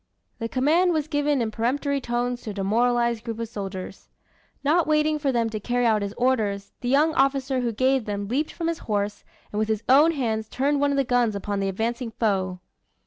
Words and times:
The 0.39 0.49
command 0.49 0.93
was 0.93 1.07
given 1.07 1.43
in 1.43 1.51
peremptory 1.51 2.01
tones 2.01 2.41
to 2.41 2.49
a 2.49 2.53
demoralized 2.53 3.23
group 3.23 3.37
of 3.37 3.47
soldiers. 3.49 4.09
Not 4.63 4.87
waiting 4.87 5.19
for 5.19 5.31
them 5.31 5.47
to 5.51 5.59
carry 5.59 5.85
out 5.85 6.01
his 6.01 6.15
orders, 6.17 6.71
the 6.81 6.89
young 6.89 7.13
officer 7.13 7.59
who 7.59 7.71
gave 7.71 8.05
them 8.05 8.27
leaped 8.27 8.51
from 8.51 8.67
his 8.67 8.79
horse, 8.89 9.23
and 9.51 9.59
with 9.59 9.67
his 9.67 9.83
own 9.87 10.13
hands 10.13 10.49
turned 10.49 10.79
one 10.81 10.89
of 10.89 10.97
the 10.97 11.03
guns 11.03 11.35
upon 11.35 11.59
the 11.59 11.69
advancing 11.69 12.09
foe. 12.09 12.61